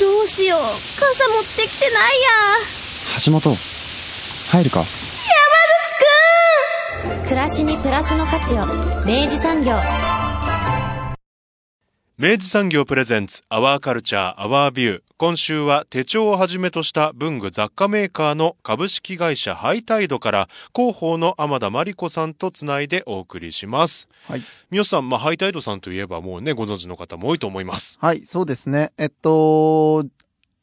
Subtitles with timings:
[0.00, 0.60] どうしよう。
[0.98, 2.28] 傘持ってきてないや。
[3.24, 3.56] 橋本、
[4.50, 4.84] 入るか？
[7.22, 8.66] 暮らしにプラスの価値を。
[9.04, 9.72] 明治産業
[12.18, 24.40] 明治産業プレゼンツアワーカルチャーアワービュー今週は手帳をはじめとした文具雑貨メーカーの株式会社ハイタイドから広報の天田真理子さんとつないでお送りしますはい。
[24.70, 28.92] 三好さん、まあ、ハイタイドさんといえばもうねご存知の方も多いと思いますはい、そうですね。
[28.96, 30.06] えっと、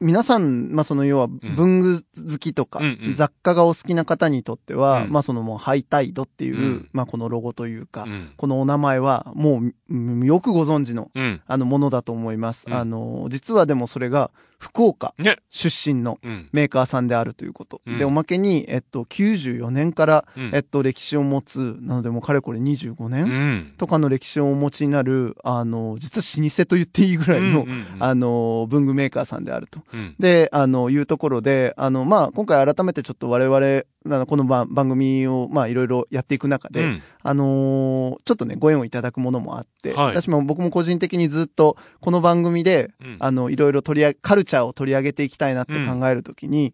[0.04, 2.82] 皆さん、まあ、その要は文具好きとか、
[3.16, 5.12] 雑貨がお好きな方にとっては、うん。
[5.12, 6.90] まあ、そのもうハイタイドっていう、うん。
[6.92, 8.32] まあ、このロゴというか、うん。
[8.36, 11.42] このお名前はもううんよくご存知の、うん。
[11.48, 12.66] あのものだと思います。
[12.68, 12.74] うん。
[12.74, 15.38] あの、実はでもそれが福岡ね。
[15.50, 16.50] 出身のうん。
[16.54, 17.82] メーカーさんであるということ。
[17.86, 17.98] うん。
[17.98, 20.52] で、おまけに、えっと、94年から、うん。
[20.54, 23.74] えっと、歴史を持つ、なのでもうかれこれ25年、うん。
[23.78, 27.68] とかの歴史をお持ちになる、あの、実は老舗と言っていいぐらいの、
[28.00, 29.82] あの、文具メーカーさんであると。
[29.94, 30.16] うん。
[30.20, 37.02] で、あの、いうところで、あの、まあ、今回改めてちょっと我々、あのこの番番組を、まあ、いろいろやっていく中で、うん。
[37.22, 40.16] あのーちょっとね、ご縁をいただくものもあって、はい。
[40.16, 43.18] 私も僕も個人的にずっと、この番組で、うん。
[43.20, 46.74] あの、いろいろ取り上げ、カルチャーを取り上げていきたいなって考えるときに、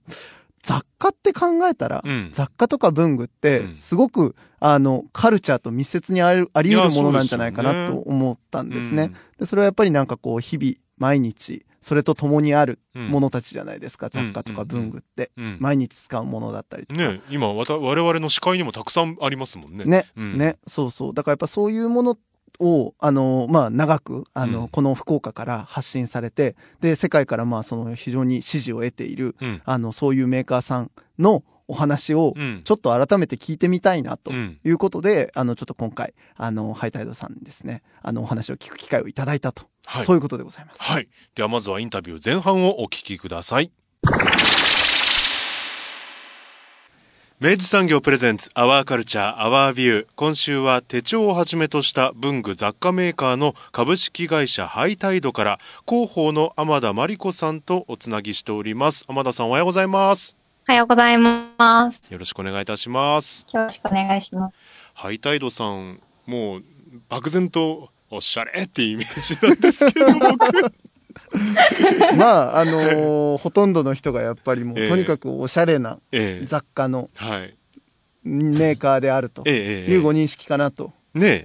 [0.62, 2.30] 雑貨って考えたら、うん。
[2.34, 9.04] 雑貨とか文具ってうん、すごく、あの、カルチャーと密接にあり得るものなんじゃないかなと思ったんですね。
[9.04, 9.16] うん。
[9.40, 13.08] で、それはやっぱりなんかこう、日々、毎日、それと共にあるうん。
[13.10, 14.12] ものたちじゃないですか、うん。
[14.12, 15.32] 雑貨とか文具って。
[15.38, 15.58] うん。
[15.60, 17.02] 毎日使うものだったりとか。
[17.02, 19.86] ね今わた我々の視界にもたくさんありますもんね。
[19.86, 20.38] ね、うん。
[20.38, 21.14] ね、そうそう。
[21.14, 22.18] だからやっぱそういうもの
[22.60, 24.68] を、あの、まあ、長く、あの、うん。
[24.70, 29.62] この福岡から発信されて、で、世界からまあ、その非常に支持を得ている、うん。
[29.64, 34.58] あの、そういうメーカーさんのお話をうん、ちょっと改めて聞いてみたいな、とうん。
[34.66, 39.68] いうことで、あの、ちょっと今回、あの、ハイタイドさんにですね、あの、お話を聞く機会をいただいたと。
[39.90, 40.84] はいそういうことでございます。
[40.84, 41.08] はい。
[41.34, 43.72] ではまずはインタビュー前半をお聞きください。
[47.40, 55.58] 明治産業プレゼンツアワーカルチャーアワービュー今週は手帳をはじめとした文具雑貨メーカーの株式会社ハイタイドから
[55.88, 62.02] 広報の天田真理子さんとおつなぎしております天田さんおはようございますおはようございます。
[62.10, 64.56] よろしくお願いいたしますよろしくお願いします。
[64.94, 66.64] ハイタイドさんもう
[67.08, 70.74] 漠然とおしゃれってイメージなんですけど僕
[72.18, 77.56] まあ、あのーほとんどの人がやっぱりもう、ええとにかくおしゃれなええ雑貨のはい
[78.24, 80.94] メーカーであるというご認識かなと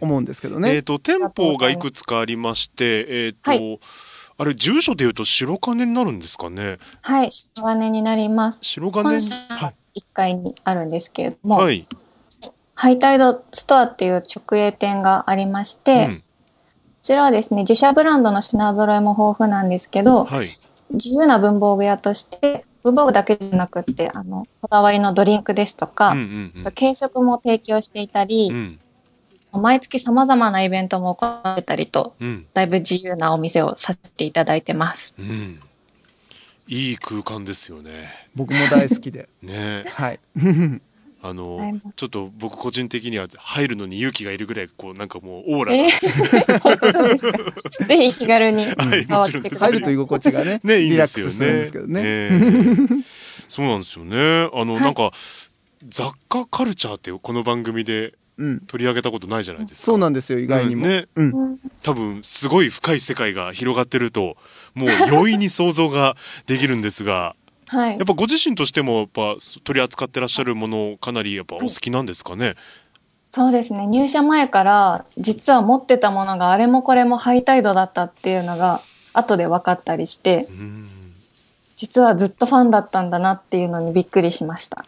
[0.01, 0.75] 思うんですけどね。
[0.75, 3.79] えっ、と、店舗がいくつかありまして、えっ、と、はい
[4.37, 6.79] あれ、住所で言うと白金になるんですかね？
[7.03, 8.59] はい、白金になります。
[8.63, 9.05] 白金？
[9.05, 11.39] に、本社は1階にあるんですけれどい。
[11.47, 11.87] も、はい。
[12.75, 16.24] ハイタイドストアっていう直営店がありまして、うんこ
[17.05, 20.51] ちらはですね、自社ブランドの品揃えも豊富なんですけど、はい。
[20.91, 28.79] 自由な文房具屋として、文房具だけじゃなくって、あの、こだわりのドリンクですとか、うんうんうん軽食も提供していたりう、ん。
[29.53, 32.47] 毎月様々なイベントも行ってたりと、うん。
[32.55, 35.15] だいぶ自由なお店をさせていただいてます。
[35.19, 35.61] うん。
[36.69, 38.31] いい空間ですよね。
[38.35, 39.29] 僕も大好きで。
[39.43, 40.21] ねはい。
[41.27, 45.79] あのはい、ちょっと僕個人的には入るのに勇気がいるぐらい、こう、なんかもうオーラが。
[45.79, 49.73] えー ぜひ気軽にはい回ってください。
[49.73, 51.31] 入ると居心地がね、ね、いいリラッですよね。
[51.31, 52.01] クスするんですけどね。
[52.05, 53.05] ええ
[53.49, 54.51] そうなんですよね。
[54.53, 55.13] あの、はいなんか、
[55.89, 58.61] 雑貨カルチャーってこの番組でうん。
[58.61, 59.85] 取り上げたことないじゃないですか。
[59.87, 60.85] そうなんですよ、意外にも。
[60.85, 61.31] うんねうん。
[61.33, 64.37] うん多分すごい深い世界が広がってると
[64.75, 67.37] もう容易に想像ができるんですが
[67.67, 68.07] はいやっ。
[68.07, 72.55] ぱご自身としてもやっぱ取り扱ってらっしゃるものかなりやっぱお好きなんですかね、
[73.33, 73.87] そうですね。
[73.87, 78.81] 入社前から実は持ってたものがあれもこれもハイタイドだったっていうのが
[79.13, 80.89] 後で分かったりして、うん
[81.77, 84.85] 実はずっとファンだったんだなっていうのにびっくりしました。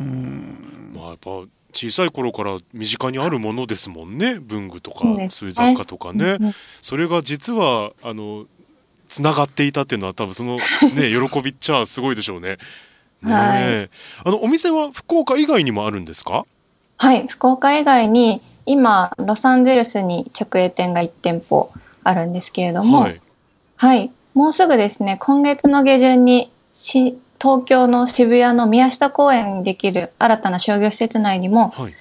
[0.00, 0.92] うん。
[0.94, 1.30] まあやっぱ
[1.72, 8.46] 小さい頃から身近にあるものですもんね文具とかそうですそう,、ねいう雑貨とかね、うんうんそれが実はあの
[9.16, 10.56] つながっていたっていうのは多分その
[10.94, 12.58] ね喜びっちゃすごいでしょうね。
[13.22, 13.90] ねえ
[14.24, 16.44] あのお店は福岡以外にもあるんですか？
[16.98, 17.26] はい。
[17.28, 21.70] 福岡以外に今、ロサンゼルスに直営店が1店舗
[22.04, 23.20] あるんですけれども、はい。
[23.76, 24.10] はい。
[24.34, 31.94] もうすぐですね、今月の下旬にし東京の渋谷の宮下公園にできる新たな商業施設内にもはい。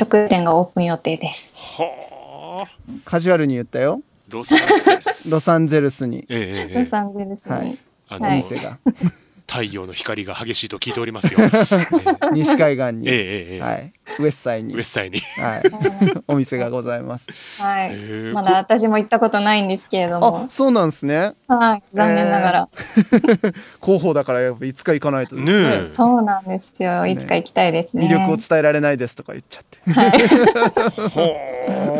[0.00, 1.54] 直営店がオープン予定です。
[1.56, 2.68] はあ。
[3.04, 4.00] カジュアルに言ったよ。
[4.30, 5.30] ロサンゼルス。
[5.30, 7.52] ロサンゼルスに、えええロサンゼルスに。
[7.52, 7.78] はい
[8.08, 8.78] あの、はいお店が。
[9.50, 11.40] 太陽の光が激しいと聞いておりますよ。
[11.42, 11.48] え
[12.32, 13.92] 西海岸に、ええはい。
[14.20, 15.18] ウエスサイにウエ、スサイに。
[15.18, 15.62] はい。
[16.28, 17.26] お店がございます。
[17.60, 17.90] はい。
[18.32, 21.32] まだ私も行ったことないんですけれどあも、、そうなんですね。
[21.48, 21.82] はい。
[21.92, 22.68] 残念ながら。
[23.82, 25.88] 広報だからやっぱいつか行かないとですね。
[25.94, 27.04] そうなんですよ。
[27.08, 28.06] いつか行きたいですね。
[28.06, 29.78] 魅力を伝えられないですとか言っちゃって。
[29.90, 30.12] は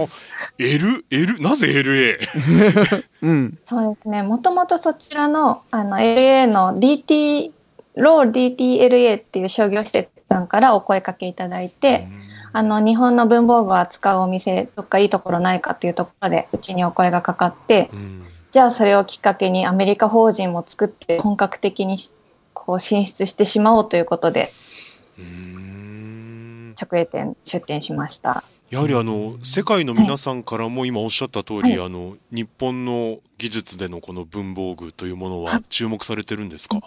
[0.06, 0.08] あ。
[0.60, 2.18] L、L、なぜ LA?
[3.22, 3.58] うん。
[3.64, 4.22] そうですね。
[4.22, 7.52] もともとそちらの、あの、LA の DT、
[7.96, 12.06] ロー DTLA っていう商業施設さんからお声かけいただいて、
[12.52, 22.12] あの、日本の文房具を扱うお店、どっかいいところないかっていうところで、うちにお声がかかってう、んじゃあそれをきっかけにアメリカ法人も作って本格的にし
[22.52, 24.52] こう進出してしまおうということで、
[26.80, 28.42] 直営店出店しました。
[28.70, 36.80] やはりあの世界の皆さんからも今おっしゃった通り、はあの日本の技術でのこの文房具というものは注目されてるんですか、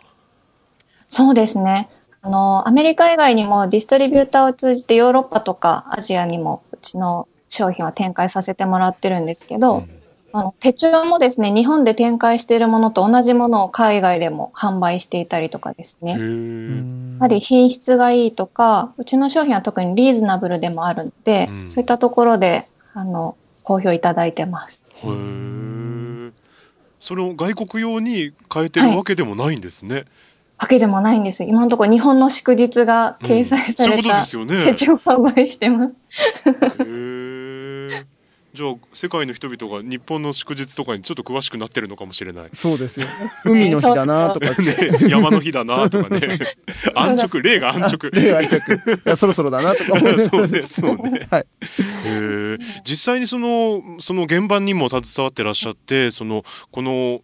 [1.10, 1.90] そうですね。
[2.22, 10.03] あの、アメリカ以外にもディストリビューターを通じてヨーロッパとかアジアにもうちの商品は展開させてもらってるんですけど、うん
[10.36, 16.12] あの手帳もですね、日本で展開しているものと同じものを海外でも販売していたりとかですへね。
[16.14, 24.84] やえはり品質がいいとか、うちの商品は特にリーズナブルでもあるので、うんそういったところで、あの、好評いただいてます。
[27.00, 30.06] それを外国用に変えてるわけでもないんですね、
[30.58, 31.44] わけでもないんです。
[31.44, 35.94] 今のところ日本の祝日が掲載された手帳を販売してます。
[38.54, 43.08] じゃあ世界の人々が日本の祝日とかにちょっと詳しくなってるのかもしれないそうですよ。
[43.46, 44.92] 海の日だなとか言って。
[45.06, 46.40] ね、山の日だなとかね
[46.94, 48.54] 安直例が安直例は着。
[48.54, 48.60] い
[49.06, 51.42] や、そろそろだなとか思そうねそうね はい。
[51.42, 51.46] へ
[52.06, 57.22] え実際にそのその現場にも携わってらっしゃってそのこの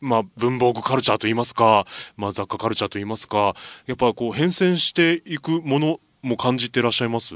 [0.00, 1.86] まあ、文房具カルチャーといいますか、
[2.16, 3.54] まあ、雑貨カルチャーといいますか
[3.86, 7.34] やっぱこう変遷していくものも感じてらっしゃいます？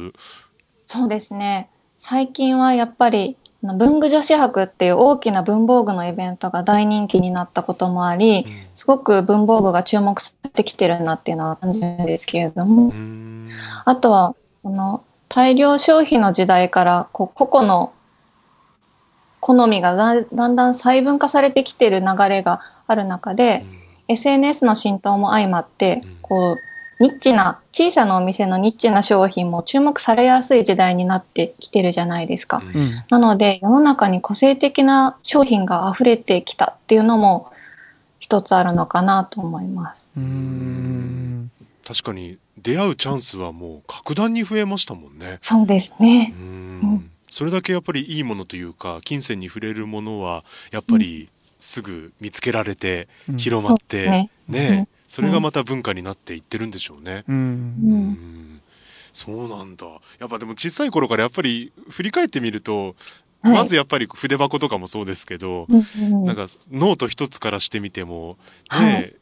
[0.86, 1.70] そうですね。
[2.06, 12.92] 最近はやっぱり、文具女子博っていう大きな文房具のイベントが大人気になったこともあり、すごく文房具が注目されてきてるなっていうのは感じるんですけれども。
[13.86, 17.94] あとは、この大量消費の時代から、こう個々の
[19.40, 23.64] 好みがだだんだん細分化されてきてる流れがある中で、
[24.08, 32.62] SNS の浸透も相まってうん、こう、ニッチな、小さなお店のニッチな商品も注目されやすい時代になってきてるじゃないですか。
[32.74, 33.04] うんうん。
[33.08, 37.52] なので、世の中に個性的な商品が溢れてきたっていうのも
[38.20, 40.08] 一つあるのかなと思います。
[40.16, 41.50] うーん。
[41.86, 45.38] 確かに出会うチャンスはもう格段に増えましたもんね。
[45.42, 46.40] そうですねう。
[46.40, 57.22] うんんそれだけやっぱりいいものというか金銭に触れるものはやっぱりすぐ見つけられてうん広まって、そうねですねそれがまた文化になっていってるんでしょうね。
[57.28, 57.32] う。
[57.32, 58.60] うんうんん
[59.12, 59.86] そうなんだ
[60.18, 62.96] やっぱでも小さい頃からやっぱり振り返ってみると、
[63.42, 68.38] はいまずやっぱり筆箱とかもそうですけど、うんうんなんかノート一つからしてみても、
[68.68, 69.12] はね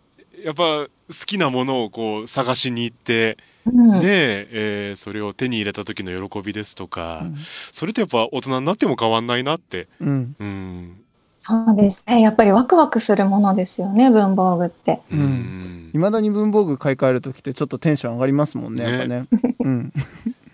[0.41, 0.89] いやっぱ好
[1.27, 3.37] きなものをこう探しに行って、
[3.67, 7.27] うんねえーそれを手に入れた時の喜びですとか、
[7.72, 9.89] それってやっぱ大人になっても変わんないなって。
[10.01, 10.37] うん。
[10.39, 11.02] うん。
[11.44, 12.20] そうですね。
[12.20, 15.01] やっぱりワクワクするものですよね、文房具って。
[15.13, 19.27] うんうんいまだに文房具買い替えるときってちょっとテンション上がりますもんね、やっぱね。
[19.58, 19.93] うん。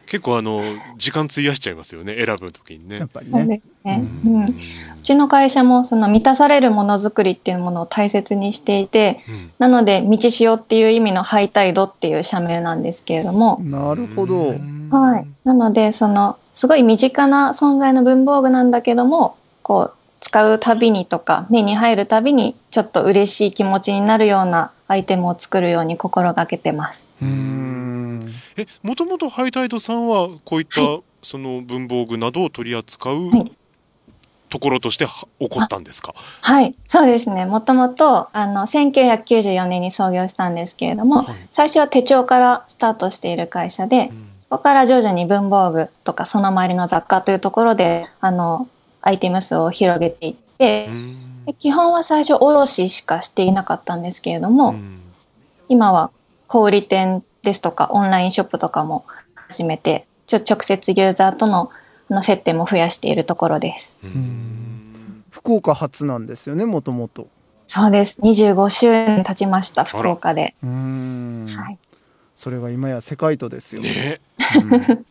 [0.06, 0.62] 結構あの、
[0.96, 3.08] 時間費やしちゃいますよね、選ぶ時にねやっ。
[3.08, 3.58] ぱりそうね。
[3.58, 4.04] ですね。
[4.24, 4.44] うん。
[4.44, 4.48] う
[5.02, 14.54] ちの会社もその満たされるものづくりっていうものを大切にしていて、うんなので、道しおっていう意味のハイタイドっていう社名なんですけれども、なるほど。
[14.90, 15.26] はい。
[15.44, 27.08] なので、その、すごい身近な存在の文房具なんだけども、こう、使うたびにとか、目に入るたびに、ちょっと嬉しい気持ちになるようなアイテムを作るように心がけてます。
[27.22, 28.32] うーん。
[28.56, 30.80] え、もともとハイタイドさんはこういった、
[31.22, 33.52] その文房具などを取り扱うはい
[34.48, 36.74] ところとしては起こったんですか、はい。
[36.86, 37.44] そうですね。
[37.44, 48.66] もともと、あの、1994年に創業したんですけれども、はい最初は手帳からスタートしている会社で、うんそこから徐々に文房具とかその周りの雑貨というところで、あの、
[49.00, 55.00] アイテム数を広げていって、うんで基本は最初卸しかしていなかったんですけれども、うん
[55.70, 56.10] 今は
[56.46, 61.70] 小売店ですとかオンラインショップとかも始めて、ちょ直接ユーザーとの
[62.10, 63.94] あの接点も増やしているところです。
[64.02, 67.28] うん福岡発なんですよね、もともと。
[67.66, 68.18] そうです。
[68.22, 70.54] 25周年経ちました、福岡で。
[70.62, 71.46] うーん。
[71.46, 71.78] はい。
[72.34, 73.82] それは今や世界とですよ。
[73.82, 74.20] ね
[74.56, 75.06] うん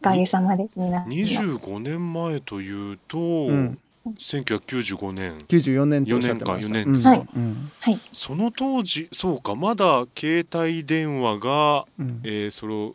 [0.00, 1.10] おかげさまです、皆さん。
[1.10, 3.78] 25年前というと、ん。
[4.18, 5.36] 1995年。
[5.48, 6.68] 94年とおっしゃってました。
[6.68, 7.26] 4年か4年ですか。
[7.34, 7.70] うん。
[7.80, 7.98] はい。
[8.12, 12.20] その当時そうかまだ携帯電話が、うん。
[12.22, 12.94] えーそれを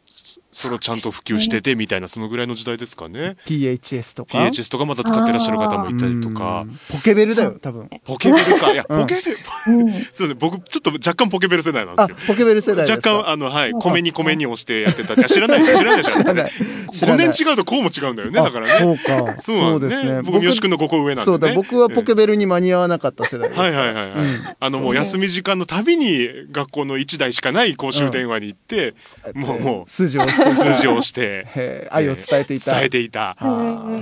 [0.51, 3.38] それをちゃんと普及しててみたいなそのぐらいの時代ですかね。
[3.46, 6.62] PHS とか？PHS とかまだ使ってらっしゃる方もいたりとか。
[6.62, 6.79] うん。
[6.89, 7.89] ポケベルだよ、多分。
[8.03, 8.74] ポケベルか。
[8.74, 9.01] いやうん。
[9.01, 9.91] ポケベル、うん。
[10.12, 13.10] すいません僕ちょっと若干ポケベル世代なんであすよ、ポケベル世代若か？
[13.24, 15.13] 干あのはい米に米に押してやってた。
[15.13, 16.51] いや知らない知らない 知らない。
[16.91, 18.39] 知ら5ない年違うとこうも違うんだよね。
[18.39, 18.74] あだからね。
[18.79, 19.36] そうか。
[19.41, 20.22] そうなんだですね。
[20.24, 21.25] 僕三好君の5個上なんでね。
[21.25, 23.60] そうだ、僕はポケベルに間に合わなかった世代です。
[23.62, 24.12] はいはいはい
[24.60, 28.93] あのもう休み時間のたびに学校の1台しかない公衆電話に行って、
[29.34, 31.88] もうも数字を押してういた数字を押して。
[31.91, 32.75] 愛を伝えていた。
[32.75, 33.36] 伝えていた。
[33.39, 34.00] も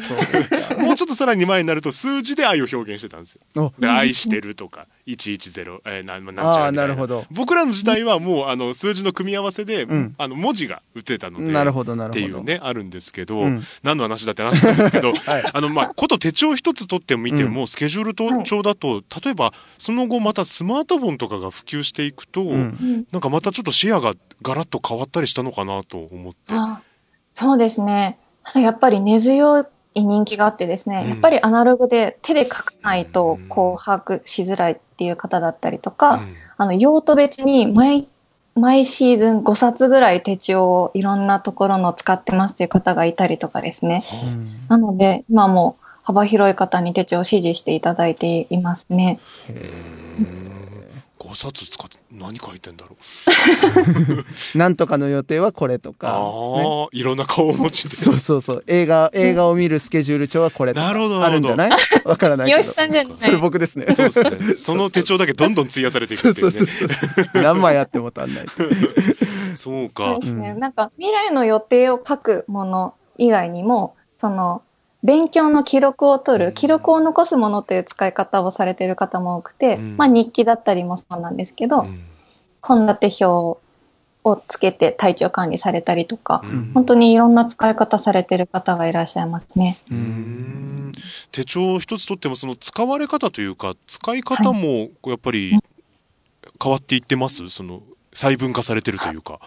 [0.93, 3.73] うちょっとさらに前になると数字で愛を表現してたんですよ。
[3.77, 6.87] おで愛してるとか110、えー、なんなんちゃらあーみたいな。
[6.87, 7.25] るほど。
[7.31, 10.15] 僕らの時代はもうあの数字の組み合わせで、ん。
[10.17, 12.19] あの文字が打てたのでなるほどなるほど。
[12.19, 13.63] っていうねあるんですけど、うん。
[13.83, 15.43] 何の話だって話なんですけど、 はい。
[15.51, 23.05] あのまあこと手帳一つ取ってみても、スケジュールと帳だと例えばその後またスマートフォンとかが普及していくと、ん。
[23.11, 26.53] なんかまたちょっとシェアがガラッと変わったりしたのかなと思って。
[26.53, 26.81] あ
[27.33, 28.17] そうですね。
[28.43, 29.61] ただやっぱり根強
[29.93, 38.05] い人気があってですね、うんやっぱりアナログで手で書かないとうんこう把握しづらいっていう方だったりとか、うんあの用途別に毎
[38.53, 44.03] 毎シーズン5冊ぐらい手帳をいろんなところの使ってますっていう方がいたりとかですね。
[44.25, 49.19] うんなので、今もう幅広い方に手帳を支持していただいていますね。
[51.29, 52.95] 5冊使って何書いてんだろ
[54.53, 54.57] う。
[54.57, 56.09] なんとかの予定はこれとか。
[56.09, 57.89] ああねー、いろんな顔を持ちで。
[57.95, 58.63] そうそうそう。
[58.65, 60.87] 映画、映画を見るスケジュール帳はこれとか。
[60.87, 61.71] なるほどあるんじゃない？
[62.03, 62.61] わからないけど。
[62.63, 63.13] 吉さんじゃない。
[63.17, 63.93] それ僕ですね。
[63.93, 64.55] そうですね。
[64.55, 66.67] その手帳だけどんどん費やされていくっていそうそう。
[66.67, 67.41] そうそう。
[67.43, 68.45] 何枚あっても足んない。
[69.53, 70.19] そうかそう。
[70.21, 70.49] ですね。
[70.51, 74.63] うんなんか未来の予定を書くもの以外にも、その
[75.01, 79.97] 勉強の記録を取る、記録を残すものという使い方をされている方も多くて、うん。
[79.97, 82.03] まあ日記だったりもそうなんですけど、うん。
[82.61, 83.59] 献立表
[84.25, 86.71] をつけて体調管理されたりとか、うん。
[86.73, 89.77] 本当にいろんな使い方されてる方がいらっしゃいますね。
[91.31, 95.57] 手帳一つとってもその使われ方というか使い方もこうやっぱり
[96.61, 97.49] 変わっていってます？
[97.49, 99.39] その細分化されてるというか。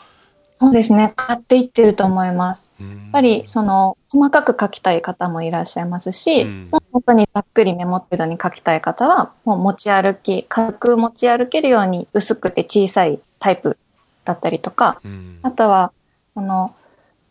[0.62, 1.12] そうですね。
[1.18, 2.72] 変わっていってると思います。
[2.78, 6.68] やっぱりその細かく書きたい方もいらっしゃいますし、うん。
[6.70, 13.76] もう本当にざっくりメモ程度に書きたい方はもう持ち歩き軽く持ち歩けるように薄くて小さいタイプ
[14.24, 15.40] だったりとかうん。
[15.42, 15.92] あとは
[16.32, 16.72] その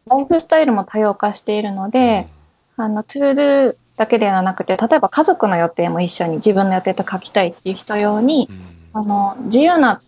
[0.08, 2.28] ライフスタイルも多様化しているので、
[2.76, 8.82] あの ToDo だけではなくて例えば家族の予定も一緒に自分の予定と書きたいっていう人用にうん。
[8.94, 10.02] あの自由な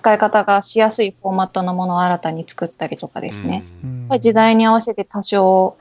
[0.00, 3.64] 使い方がしやすいフォーマットのものを新たに作ったりとかですね。
[3.84, 5.76] うん時代に合わせて多少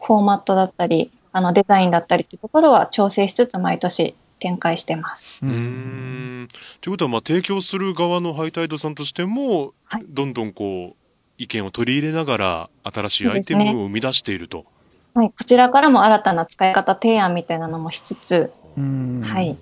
[0.00, 5.40] フォーマットだったり、あのデザインだったりっていうところは調整しつつ毎年展開してます。
[5.42, 6.48] うーん
[6.80, 10.96] ということはまあ提供する側のハイタイドさんとしても、はいどんどんこう
[11.38, 14.66] 意見を取り入れながら新しいアイテムを生み出していると。
[15.14, 19.56] はい、こちらからも新たな使い方提案みたいなのもしつつ、うんはい。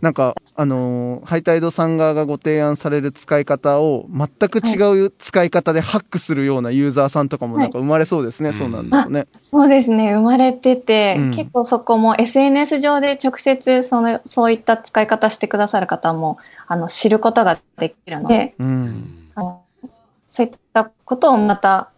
[0.00, 9.26] なんか、あのーハイタイドさん側がご提案される使い方を全く違う使い方でハックするようなユーザーさんとかもなんか生まれそうですね、はいそうなんだとね。
[9.42, 11.30] そうですね、生まれてて、うん。
[11.34, 19.30] 結構そこも SNS 上で直接そのそういった使い方してくださる方もあの知ることができるので、うん。
[19.34, 19.62] あの
[20.28, 21.90] そういったことをまた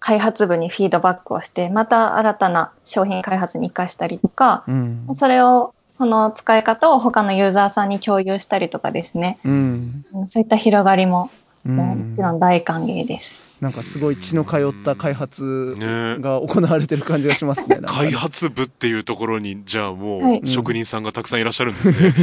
[0.00, 5.06] 開発部にフィードバックをして、また新たな商品開発に活かしたりとか、うん。
[5.16, 9.36] それを、その使い方を他のユーザーさんに共有したりとかですね。
[9.44, 10.04] うん。
[10.14, 11.30] うんそういった広がりも、
[11.66, 12.36] うももちろん。
[12.36, 13.48] ん大歓迎です。
[13.60, 17.76] なんかすごい血の通った開発ねが行われてる感じがしますね。
[17.82, 22.14] なんか開発部っていうところにじゃあもはいう職人さんがたくさんいらっしゃるんですね。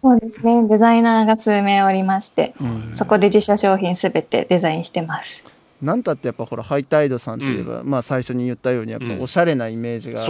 [0.00, 0.68] そうですね。
[0.68, 5.53] デザイナーが数名おりまして、うんそこで自社商品すべてデザインしてます。
[5.82, 10.22] なんたってやっぱほらハイタイドさんといえば、まあ最初に言ったようにやっぱおしゃれなイメージが。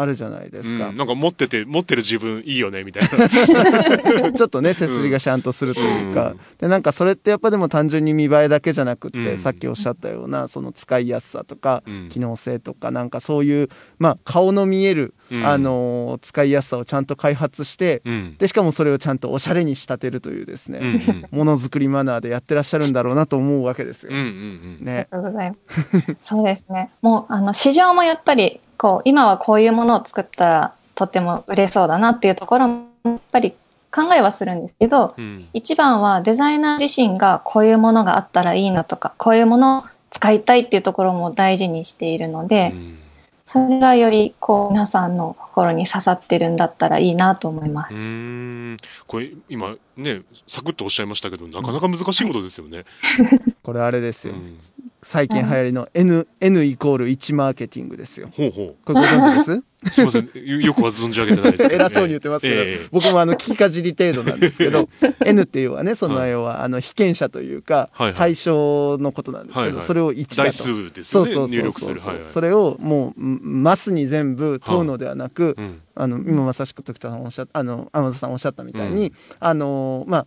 [0.00, 0.88] あるじゃないですか。
[0.88, 3.28] うんなんか持ってて持ってる自分いいよねみたいな。
[4.32, 13.68] ちょっとね背筋がシャンとするというか、でなんかそれってやっぱでも単純に見栄えだけじゃなくって、うんさっきおっしゃったようなその使いやすさとか、うん機能性とかなんかそういう
[13.98, 18.34] まあ顔の見える、うんあのー使いやすさをちゃんと開発して、うん。
[18.38, 24.10] でしかもそれをちゃんとおしゃれに仕立てるというですね、うんうんものづくりマナーでやってらっしゃるんだろうなと思うわけですよ。
[24.12, 24.26] うんうんう
[24.79, 24.79] ん。
[24.80, 25.08] ね。
[25.10, 26.16] ありがとうございます。
[26.22, 26.90] そうですね。
[27.02, 33.54] もう、あの、市場もやっぱり、こう、今はこういうものを作ったら、とっても売れそうだなっていうところも、やっぱり
[33.92, 43.00] 考えはするんですけど、うん一番はデザイナー自身がこういうものがあったらいいなとか、こういうものを使いたいっていうところも大事にしているので、うん
[43.50, 48.76] それがよりこう皆さんの心に刺さってるんだったらいいなと思いまうす。
[49.08, 52.84] これ今ねサクッとおっしゃいまこなかなか難しいことですよね。
[53.70, 54.58] これあれですよ、うん。
[55.00, 58.28] 最近流行りの N, N イコール1マーケティングですよ。
[58.36, 59.52] ほうほこれご存知です？
[59.52, 60.30] う すみません。
[60.34, 61.84] よよくは存じ上げてないですけど。
[61.86, 64.88] 偉そうに言ってますけど、ええ僕もあの聞きかじり程度なんですけど
[65.24, 68.08] N っていうのはねその要はあの被験者というかはい。
[68.08, 68.14] はい。
[68.14, 69.86] 対象のことなんですけど、はいはい。
[69.86, 70.36] それを1だと。
[70.36, 71.32] 台数ですよね。
[71.32, 72.28] そうそうはいはい。
[72.28, 75.80] それをもうマスに全部問うのではなく、うん。
[75.94, 79.12] あの今まさしく時田さんおっしゃったあの天田さんおっしゃったみたいに、うん。
[79.38, 80.26] あのまあ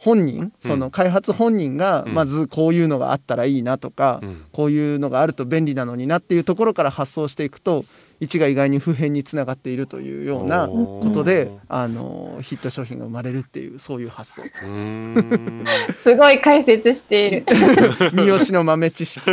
[0.00, 2.14] 本人その開発本人がうん。
[2.14, 4.44] まずこういうのがあったらいいなとか、うん。
[4.52, 7.84] こういうのがあると便利なのになっていうところから発想していくと
[8.20, 14.42] 1が意外に普遍につながっているというようなことであのヒット商品が生まれるっていうそういう発想。
[16.02, 17.44] すごい解説している。
[18.12, 19.26] 三好の豆知識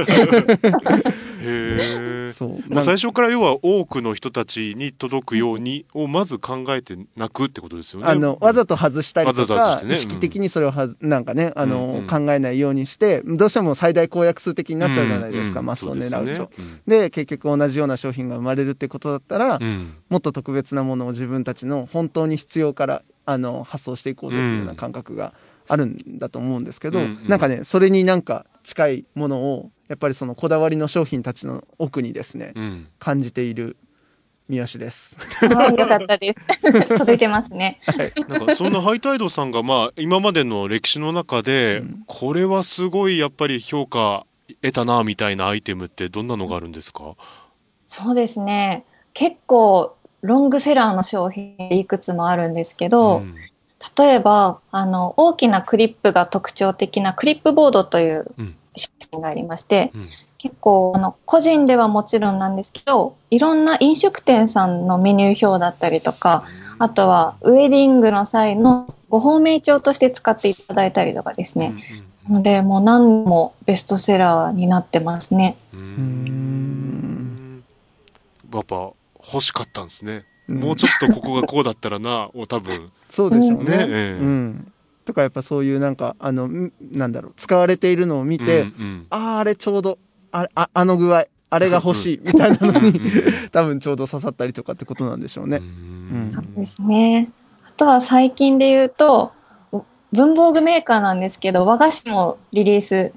[1.39, 2.33] へえ。
[2.33, 2.49] そう。
[2.69, 8.07] まあ、最初から要は多くの人たちに届くようにをまず考えてなくってことですよね。
[8.07, 9.93] あのわざと外したりとか、ね。
[9.93, 12.07] 意識的にそれをはずなんかねあの、うんうん。
[12.07, 15.65] 考えないようにしてどうしても最大公約数的になっちゃうじゃないですか、うん。
[15.65, 16.09] マスを狙うと。
[16.11, 17.03] そうでね。
[17.03, 17.09] うん。
[17.09, 19.93] 結局同じような商品が生まれるってことだったら、うん。
[20.09, 25.33] もっと特別なものを自分たちの本当に必要からあの発想していこうぜっていうような感覚が
[25.67, 27.27] あるんだと思うんですけど、うんうん。
[27.27, 33.77] なんかねそれになんか近いものをやっぱりそのこだわりの商品たちの奥にですね、うん感じている
[34.49, 35.17] 三好です。
[35.43, 36.87] あーよかったです。
[36.87, 37.81] 届いてますね。
[38.29, 44.25] なんかそんなハイタイドさんがまあ今までの歴史の中で、これはすごいやっぱり評価
[44.61, 47.15] 得たなみたいなアイテムってどんなのがあるんですか？
[47.87, 48.85] そうですね。
[49.13, 53.35] 結構ロングセラーの商品いくつもあるんですけど、ん
[53.97, 58.25] 例えばあの大きなクリップが特徴的なクリップボードという
[58.77, 60.09] うん商品がありまして、うん。
[60.37, 66.43] 結構あの個人ではもちろんなんですけどいろんな飲食店さんのメニュー表だったりとか
[66.77, 71.73] あとはウェディングの際のご芳名帳として使っていただいたりとかですね、
[72.27, 75.55] なのでもう何もベストセラーになってますね。
[75.73, 77.63] うーん。
[78.53, 78.91] やっぱ
[79.33, 80.59] 欲しかったんですね、うん。
[80.59, 82.91] もうちょっとここがこうだったらなを多分。
[83.09, 83.77] そうでしょうね。
[83.77, 84.21] ねええ。
[84.21, 84.71] うん。
[85.07, 89.97] とかやっぱそういうなんかあのんなんだろう使われているのを見て、うんうんあああれちょうど
[90.31, 92.99] あああの具合あれが欲しい みたいなのに
[93.51, 95.57] 多分ちょうど刺さったりとかってことなんでしょうね。
[95.57, 97.29] うんそうですね。
[97.65, 99.31] あとは最近で言うと、
[100.11, 103.13] 文房具メーカーなんですけど、和菓子もリリース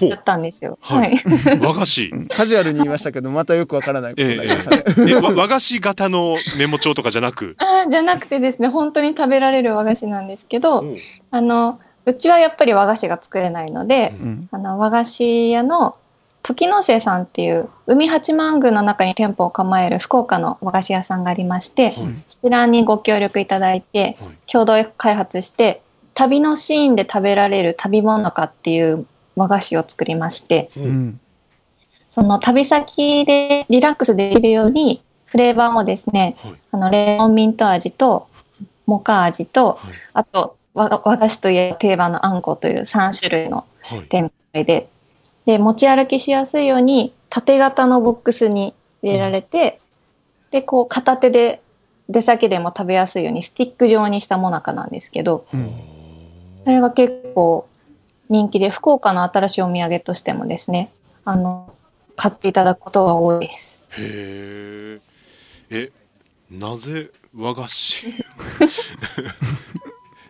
[0.00, 0.78] だったんですよ。
[0.80, 1.16] はい。
[1.16, 1.58] はい。
[1.60, 2.06] 和菓子。
[2.06, 2.26] うん。
[2.28, 4.14] カジュアルに言いましたけどまたよくわからない。
[4.14, 4.84] ことになりましたね。
[5.10, 7.56] えわ和菓子型のメモ帳とかじゃなく？
[7.58, 10.84] あーじゃなくてですね、本当に食べられる和菓子なんですけど、
[11.30, 14.48] あの、うちはやっぱり和菓子が作れないので、うん。
[14.50, 15.96] あの和菓子屋の
[16.42, 21.94] 時之瀬さんっていう海八幡宮の中に店舗を構える福岡の和菓子屋さんがありまして、はい。
[22.28, 24.36] そちらにご協力いただいて、はい。
[24.46, 25.82] 共同開発して
[26.14, 29.06] 旅のシーンで食べられる旅もなかっていう
[29.36, 31.20] 和菓子を作りましてほううん。
[32.10, 36.54] その旅先でリラックスできるようにフレーバーもですねはい。
[36.72, 38.28] あのレモンミント味と
[38.86, 39.92] モカ味とはい。
[40.14, 44.02] あと和和菓子といえば定番のあんこという3種類のはい。
[44.02, 44.88] 展開で
[45.44, 49.78] で持ち歩きしやすいように縦型のボックスに入れられて、
[50.50, 51.62] でこう片手で
[52.08, 55.72] 出先でも食べやすいようにスティック状にしたもなかなんですけどうん。
[56.64, 57.68] それが結構
[58.28, 60.90] 人気で福岡の新しいお土産としてもですね
[61.24, 61.74] あの
[62.16, 63.82] 買っていただくことが多いです。
[63.98, 65.00] へ
[65.70, 65.92] ええ
[66.50, 68.06] なぜ和菓子？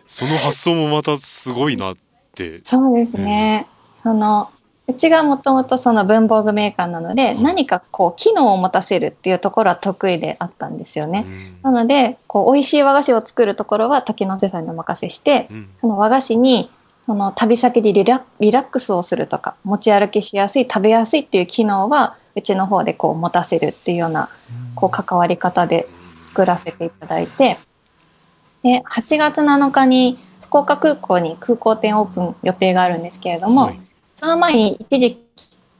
[0.05, 1.95] その発想もまたすごいなっ
[2.33, 3.67] てそうですね。
[4.03, 4.49] その
[4.87, 11.25] うちがもともとその文房具メーカーなので、うん何かこう機能を持たせるっていうところは得意であったんですよね。
[11.61, 16.71] なのでこう美味しい和菓子を作るところは時之瀬さんにお任せして、うんその和菓子に
[17.07, 24.29] その旅先でリラリラックスをするとか持ち歩きしやすい食べやすいっていう機能はうちの方でこう持たせるっていうような
[24.75, 25.87] こう関わり方で
[26.25, 27.57] 作らせていただいて
[28.61, 33.79] で8月7日に福岡空港に空港店オープン予定があるんですけれども、はい。
[34.17, 35.23] その前に一時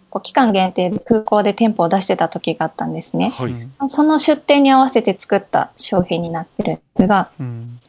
[0.09, 3.29] こう期間限定で空港で店舗を出してた時があったんですね。
[3.29, 3.89] はい。
[3.89, 7.79] その出店に合わせて作った商品になってるんですが、うん。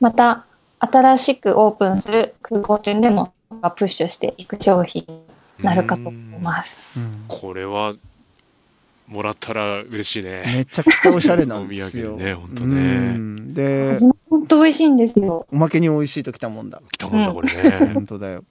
[0.00, 0.44] また
[0.84, 5.24] 新しくオープンする空港店でもプッシュしていく商品に
[5.64, 6.80] なるかと思います。
[6.96, 7.94] うんこれは
[9.12, 12.14] もらったら嬉しいねめちゃくちゃおしゃれなんですよ。
[12.14, 15.46] お土産ねほんとねうんで味も本当美味しいんですよ。
[15.52, 16.82] おまけに美味しいときたもんだ。
[16.90, 18.44] 来たもんだこれね 本当だよ。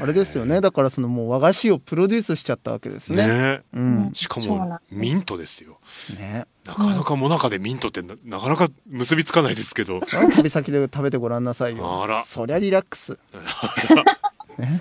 [0.00, 0.60] あれですよね。
[0.60, 3.26] だからそのもう和菓子をプロデュースしちゃったわけですね。
[3.26, 4.10] ねうん。
[4.14, 5.78] しかもミントですよ
[6.18, 6.46] ね。
[6.64, 10.00] なかなかもなかでミントってななかなか結びつかないですけど
[10.32, 12.02] 旅先で食べてごらんなさいよ。
[12.02, 13.18] あらそりゃリラックス。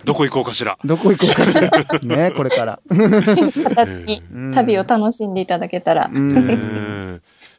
[0.04, 0.78] どこ行こうかしら。
[0.86, 1.70] どこ行こうかしら。
[2.04, 2.80] ね、これから。
[4.54, 6.10] 旅を楽しんでいただけたら。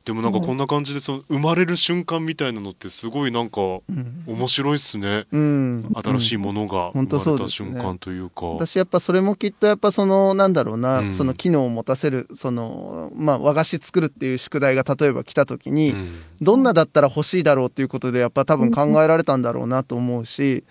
[0.06, 4.22] でもなんかこんな感じでその生まれる瞬間みたいなのってすごいなんかうん。
[4.26, 5.26] 面白いっすね。
[5.32, 5.92] うん。
[5.94, 7.80] 新しいものが本当生まれたそうですね。
[7.80, 8.46] 瞬間というか。
[8.46, 11.14] 私やっぱそれもきっとやっぱそのなんだろうな、うん。
[11.14, 20.64] その機能を持たせるそのまあ和菓子作るっていう宿題が例えば来た時に、うんどんなだったら欲しいだろうっていうことでやっぱ多分考えられたんだろうなと思うし、はい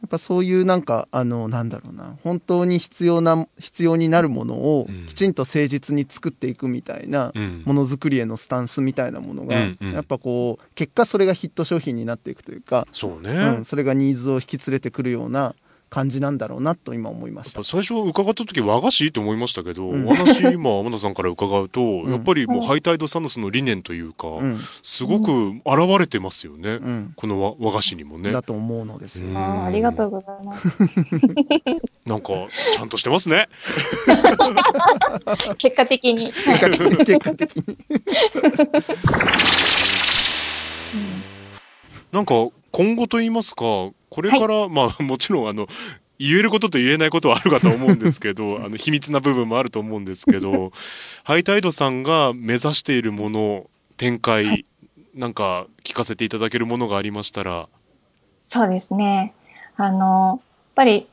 [0.00, 2.16] やっぱそういうなんかあのなんだろうな。
[2.22, 5.06] 本当に必要な必要になるものをうん。
[5.06, 7.62] きちんと誠実に作っていくみたいなうん。
[7.64, 9.92] ものづくりへのスタンスみたいなものが、うんうん。
[9.92, 15.54] やっぱこう結果それがヒット商品になっていくというか、そうね、うん、それがニーズを引き連れてくるような
[15.90, 17.64] 感じなんだろうなと今思いました。
[17.64, 20.06] 最初伺った時和菓子って思いましたけど、うん。
[20.06, 22.10] お話 今天田さんから伺うと、ん。
[22.10, 24.60] やっぱりもうハイタイドサノスの理念というか、うん。
[24.82, 27.12] すごく現れてますよね、うん。
[27.16, 28.32] この和和菓子にもね。
[28.32, 29.28] だと思うのですよ。
[29.28, 29.36] うん。
[29.36, 30.68] あーありがとうございます。
[32.06, 32.32] なんか
[32.72, 33.48] ちゃんとしてますね。
[35.58, 36.32] 結果的に。
[36.32, 36.96] 結果的に。
[36.98, 37.78] 結果的に。
[42.12, 42.34] なんか
[42.72, 45.66] 今後と言いますかこれから、まあもちろんあの
[46.18, 50.72] 言えることと言えないことはあるかと思うんですけど あの秘密な部分もあると思うんですけど
[51.24, 54.64] ハイタイドさんが目指しているもの展開、
[55.14, 57.68] なんか聞かせていただけるものがありましたら。
[58.44, 59.34] そうですね。
[59.76, 60.40] あの、やっ
[60.76, 61.08] ぱり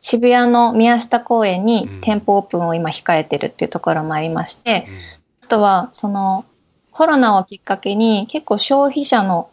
[0.00, 2.00] 渋谷の宮下公園にうん。
[2.00, 4.96] 店舗オープンを今控えてるっていうところもありまして、うん。
[5.44, 6.44] あとはその
[6.90, 9.49] コロナをきっかけに結構消費者の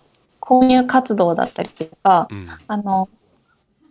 [0.47, 2.49] 購入活動だったりとか、うん。
[2.67, 3.09] あの、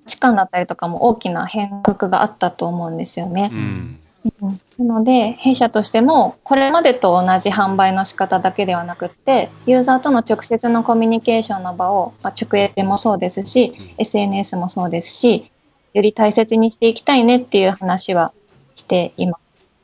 [0.05, 3.51] 価値観だったりとかも大きな変革があったと思うんですよね。
[3.53, 4.01] うん。
[4.41, 4.87] うん。
[4.87, 13.91] なので、弊社としても、これまでと同じ販売の仕方だけではなくって、ユーザーとの直接のコミュニケーションの場を、まあ、直営店もそうですし、うん。
[13.99, 15.51] SNS もそうですし、
[15.93, 18.33] より大切にしていきたいねっていう話は
[18.75, 19.41] しています。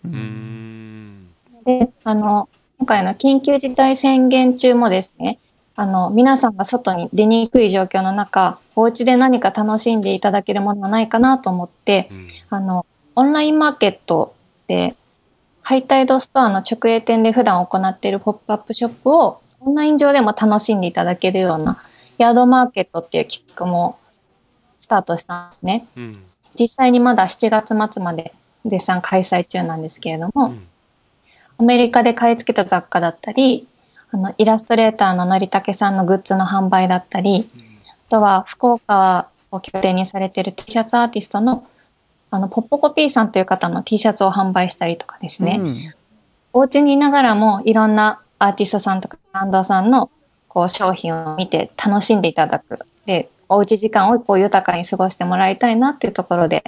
[0.07, 1.29] うーん。
[1.67, 5.39] で、あの、今回の緊急事態宣言中もですね、
[5.75, 12.29] あの、皆さんが外に出にくい状況の中、お家で何か楽しんでいただけるものはないかなと思って、うん。
[12.51, 14.35] あの、オンラインマーケット
[14.67, 14.95] で、
[15.63, 21.83] ハイタイドストアの直営店で普段行っているポップアップショップをオンライン上でも楽しんでいただけるような
[22.19, 23.99] ヤードマーケットっていう企画も
[24.81, 25.87] スタートしたんですね。
[25.97, 26.13] うん。
[26.59, 28.35] 実際にまだ7月末まで
[28.67, 30.67] 絶賛開催中なんですけれども、うん。
[31.59, 33.69] アメリカで買い付けた雑貨だったり、
[34.13, 37.47] あの、イラストレーターののりたけさんのグッズの販売だったり、
[37.89, 41.67] あとは福岡を拠点にされている T シャツアーティストの、
[42.31, 45.95] あの、ポッポコピーさんという方の T シャツを販売したりとかですね、うん。
[46.53, 50.11] お家にいながらもいろんなアーティストさんとかブランドさんの
[50.49, 52.81] こう商品を見て楽しんでいただく。
[53.07, 56.65] で、おうち時間をこう豊かに過ごしてもらいたいなっていうところで、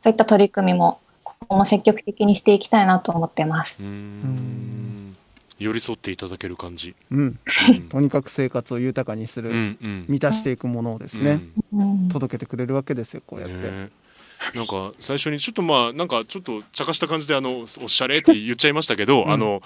[0.00, 3.78] そういった取り組みも、ここも積極的にしていきたいなと思ってます。
[3.80, 4.93] うーん
[5.58, 7.20] 寄り添っていただける感じ、うん。
[7.20, 11.40] うんとにかく生活を豊かにする、うんうん満たしていくものをですね、
[11.72, 13.70] うん届けてくれるわけですよ、こうやって。
[13.70, 13.90] ね
[14.54, 19.62] なんか最初にちょっとまあなんかちょっと茶化した感じであのおしゃれって言っちゃいましたけど、うんあの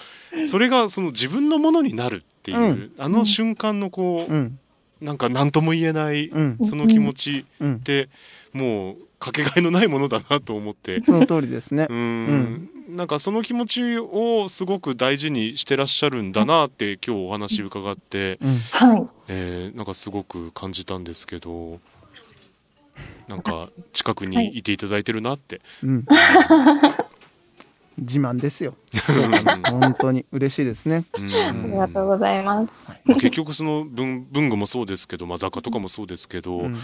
[0.47, 4.59] それがその自分のものになるっていう、うんあの瞬間のこう、うん。
[5.01, 6.59] なんか何とも言えないうん。
[6.65, 7.79] その気持ちうんっ。
[7.79, 8.09] て
[8.53, 11.03] もうかけがえのないものだなと思って。
[11.05, 11.95] その通りですねう。
[11.95, 18.59] んなんかその気持ちをすごく大事にしてらっしゃるんだなって今日お話伺って、うん。
[18.59, 19.09] はい。
[19.29, 21.81] えーなんかすごく感じたんですけど
[23.29, 26.07] なんか近くにいていただいてるなって、うん。
[27.99, 28.75] 自慢ですよ。
[29.11, 31.05] うん本当に嬉しいですね。
[31.19, 32.69] うんありがとうございます。
[33.05, 36.79] まあ結局その文文具もそうですけど、まあ、雑貨とかもそうですけど、うん。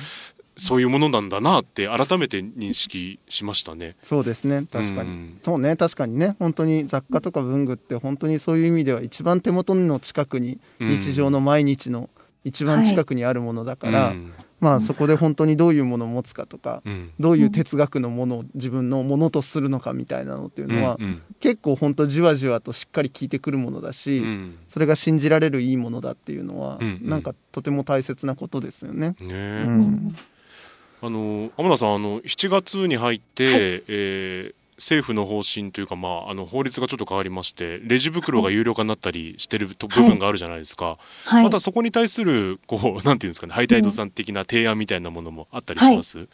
[0.56, 3.96] そういうものなんだなって改めて認識しましたね。
[4.02, 4.66] そうですね。
[4.70, 5.38] 確かにうん。
[5.42, 5.76] そうね。
[5.76, 6.36] 確かにね。
[6.38, 12.08] 本当に雑貨とか文具って本当にそういう意味では一番手元の近くにうん日常の毎日の
[12.44, 29.14] 一番近くにあるものだから、うんまあそこで本当にどういうものを持つかとか、うんどういう哲学のものを自分のものとするのかみたいなのっていうのは、うん結構本当じわじわとしっかり聞いてくるものだし、うんそれが信じられるいいものだっていうのは、うんうんなんかとても大切なことですよね。
[29.20, 30.12] ね
[31.06, 41.44] あの天田さんあの7月に入って、えー政府の方針というか、まあ、あの法律がちょっと変わりましてレジ袋が有料化になったりしてると部分があるじゃないですか、はい。
[41.44, 46.26] またそこに対するこう なんていうんですかねハイタイドさん的な提案みたいなものもあったりします、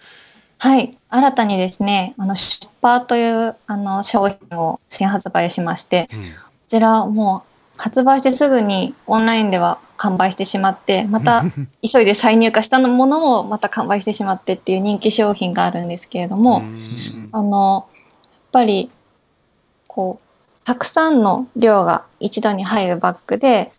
[0.57, 0.97] はい。
[1.11, 6.33] 新たにですね、あの、ショッパーという、あの、商品を新発売しまして、こうん。
[6.69, 7.45] ちらも
[7.77, 11.45] う発売してすぐにオンラインでは完売してしまって、また
[11.87, 17.29] 急いで再入荷したものもまた完売してしまってっていう人気商品があるんですけれども、うん。
[17.33, 18.91] あの、やっぱり、
[19.89, 23.73] こう、たくさんの量が一度に入るバッグで、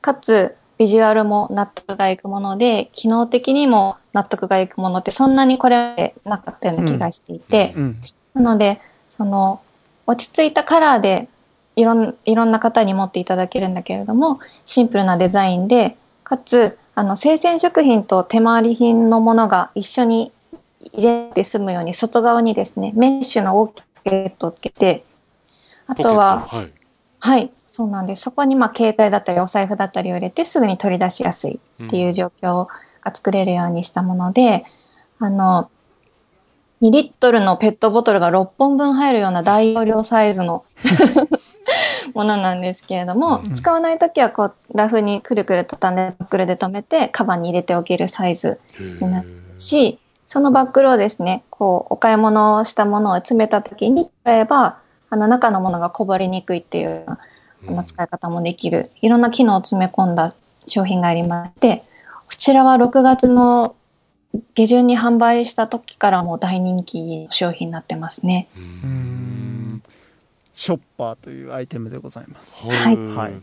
[0.00, 7.96] かつ、ビジュアルも納得がいくもので、機能的にも納得がいくものってそんなにこれまでなかったような気がしていて、うん。
[8.32, 9.60] なので、その、
[10.06, 11.28] 落ち着いたカラーで
[11.76, 20.32] いろんいろんな方に持っていただけるんだけれども、シンプルなデザインで、かつ、あの、生鮮食品と手回り品のものが一緒に
[20.92, 25.04] 入れて済むように、外側にですね、メッシュの大きいポケットをつけて、
[25.86, 26.72] あとは、はい
[27.18, 28.22] はい、そうなんです。
[28.22, 32.68] そこにまあ携帯だったりお財布だったりを入れてすぐに取り出しやすいっていう状況
[33.00, 34.64] が作れるようにしたもので、
[35.18, 35.70] あの、
[36.82, 40.64] 2リットルのペットボトルが6本分入るような大容量サイズの
[42.14, 48.60] ものなんですけれども、うん使わないときはこうラフにくるくる畳んでバックルで留めてカバンに入れておけるサイズ
[49.00, 57.18] になるし、そのバッグルをですね、こう、お買い物をしたものを詰めたときに使えば、あの中のものがこぼれにくいっていうような
[57.68, 60.34] あの使い方もできる、いろんな機能を詰め込んだ
[60.66, 61.82] 商品がありまして、
[62.26, 63.76] こちらは6月の
[64.54, 68.48] 下旬に販売した時からもう大人気の商品になってますね。
[68.56, 69.82] ううんん。
[70.56, 72.64] ショッパーというアイテムでございます。
[72.66, 73.34] はい、はい。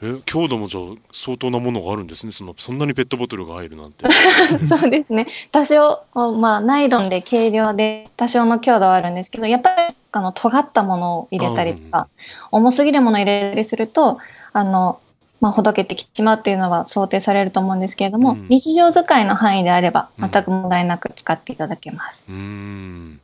[0.00, 2.30] え強度もじゃあ相当なものがあるんですね。
[2.30, 4.04] そのそんなにペットボトルが入るなんて。
[4.68, 5.26] そうですね。
[5.50, 12.06] 多少、まあ、ナイロンで軽量で多少の強度はあるんですけど、やっぱり、あの、尖ったものを入れたりとか、
[12.52, 14.18] 重すぎるものを入れたりすると、
[14.52, 15.00] あの、
[15.40, 18.46] まあ、ほどけてきてしまうっていうのは想定されると思うんですけれども、うん。
[18.48, 20.30] 日常使いの範囲であれば、うん。
[20.30, 22.24] 全く問題なく使っていただけます。
[22.28, 23.20] うーん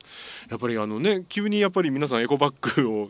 [0.54, 3.08] やっぱりあのね急にやっぱり皆さんエコバッグを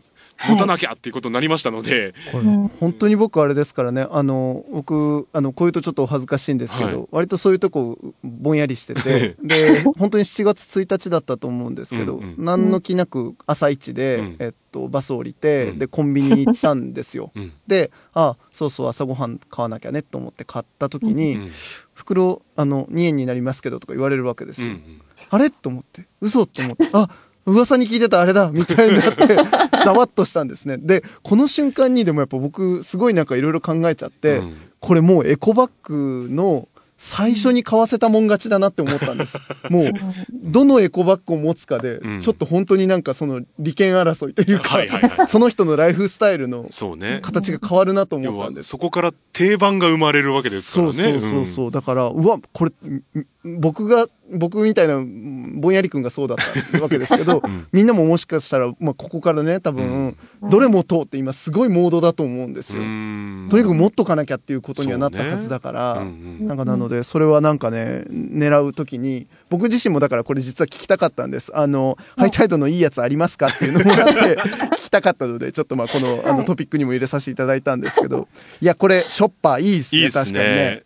[0.49, 7.07] 持たなきゃっていうことになりましたので、これうん本当に僕あれですからねあの僕あのこういうとちょっとお恥ずかしいんですけど、はい。
[7.11, 12.35] 割とそういうとこぼんやりしてて で本当に7月1日だったと思うんですけど、うんうん。
[12.43, 14.35] 何の気なく朝一で、うん。
[14.39, 15.79] えっと、バス降りて、うん。
[15.79, 17.31] でコンビニ行ったんですよ。
[17.37, 17.53] うん。
[17.67, 21.49] であそうそう朝ごはん買わなきゃねと思って買った時に、うん
[21.95, 24.67] 袋あの2円になりますけどとか言われるわけですよ。
[24.67, 25.01] うん。
[25.29, 25.49] あれ？
[25.49, 26.05] と思って。
[26.19, 26.45] 嘘？
[26.45, 26.89] と思って。
[26.91, 27.09] あ
[27.45, 29.37] 噂に聞いてたあれだみたいになって
[29.83, 30.77] ざわっとしたんですね。
[30.77, 34.53] でこの瞬間にでもやっぱ僕すごいなんかいろいろ考えちゃって、うん。
[34.79, 39.37] これもうエコバッグの最初に買わせたもん勝ちだなって思ったんです。
[39.69, 39.91] もう
[40.31, 42.21] どのエコバッグを持つかで、うん。
[42.21, 47.19] ちょっと本当になんかその利権争いというか、その人のライフスタイルのそうね。
[47.21, 48.69] 形が変わるなと思ったんです。
[48.69, 50.93] そこから定番が生まれるわけですからね。
[50.93, 53.03] そうそうそうそう、だからうわこれん
[53.45, 56.37] 僕が僕みたいなうんぼんやりくんがそうだっ
[56.71, 57.67] たわけですけど、ん。
[57.71, 60.17] みんなももしかしたら、まあ、ここからね多分、
[60.49, 63.47] どれも通って今すごいモードだと思うんですうよ、ん。
[63.51, 66.47] とにかく持っとかなきゃっていうことにはなったはずだから、うんうん。
[66.47, 71.55] なんかなのでそれはなんかね狙う時に僕自身もだからこれ実は聞きたかったんです。
[71.55, 74.13] あのハイタイドのいいやつありますかっていうのもあって
[74.73, 78.27] 聞きたかったのでちょっとまあこのあのトピックにも入れさせていただいたんですけど。
[78.59, 80.84] いやこれショッパーいいっすねいいです確かにね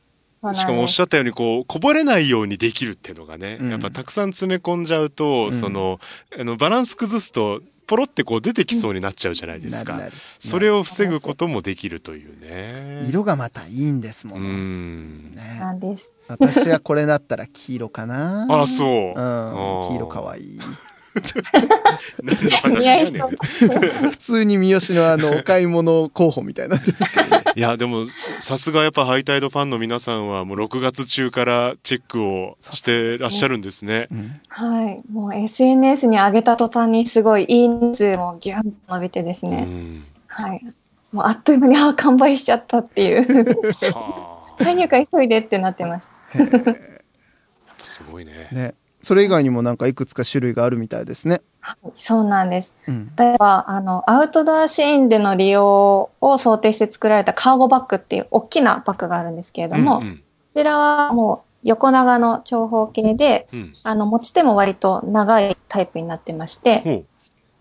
[0.53, 3.69] しかもおっしゃったようにこうこぼれないようにできるっていうのがね、うん。
[3.71, 5.53] やっぱたくさん詰め込んじゃうと、ん。
[5.53, 5.99] その
[6.37, 10.15] あのバランス崩すとポロってこう出てきそうになっちゃうじゃないですか、なるなる。
[10.37, 13.03] それを防ぐこともできるというね。
[13.09, 15.31] 色がまたいいんですも、うん。
[15.31, 16.13] んねなんです。
[16.27, 18.45] 私はこれだったら黄色かな。
[18.47, 19.13] あらそう、
[19.89, 20.59] 黄色かわいい
[24.09, 28.05] 普通に三好のあのお買い物候補みたいになってますけどいやでも
[28.39, 34.07] さすがやっぱハイタイドファンの皆さんはもう6月中からチェックをしてらっしゃるんですね。
[34.47, 35.01] はい。
[35.11, 39.63] もう SNS に上げた途端にすごいいい人数もギュンと伸びてですうね。
[39.63, 40.65] んはい。
[41.11, 43.55] もうあっという間に、あ、完売しちゃったっていう。
[43.93, 46.39] はあ 再入荷急いでってなってました。
[46.39, 46.75] やっぱ
[47.83, 48.49] すごいね。
[48.51, 51.41] ねそれ以外にもなんかいくつか種類があるみたいですね。
[51.95, 52.75] そうなんです。
[52.87, 53.11] うん。
[53.17, 60.15] 例えば、あの、アウトドアシーンでの利用を想定して作られたカーゴバッグっていう大きなバッグがあるんですけれども、うんうん。
[60.17, 63.73] こちらはもう横長の長方形で、うん。
[63.83, 67.05] あの、持ち手も割と長いタイプになってまして、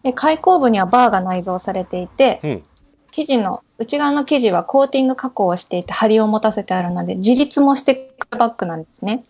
[0.03, 2.63] で、開口部にはバーが内蔵されていて、
[3.11, 9.25] 生地の、内側の生地はコーティング加工をしていて、張りを持たせてあるので、自立もしてくるバッグなんですね。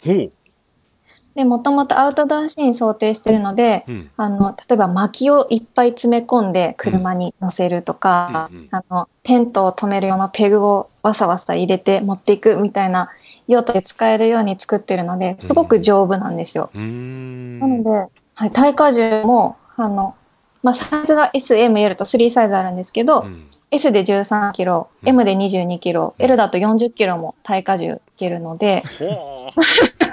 [1.39, 4.11] で、もともとアウトドアシーン想定してるので、うん。
[4.17, 8.59] あの、例えば薪をいっぱい詰め込んで車に乗せるとか、うん。
[8.59, 13.11] うんあの、テントを止める用のペグをわさわさ入れて持っていくみたいな
[13.47, 16.71] 用途で使えるように作ってるので、すごく丈夫なんですよ。
[16.75, 17.61] うーん。
[17.61, 17.91] なので、
[18.35, 20.17] はい、耐荷重も、あの、
[20.65, 23.47] まあ、サイズが S、M、L と3サイズあるんですけど、うん。
[23.71, 25.09] S で13キロ、うん。
[25.09, 26.25] M で22キロ、うん。
[26.25, 28.83] L だと40キロも耐荷重いけるので、